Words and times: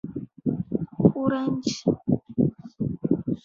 Urandi 1.23 1.73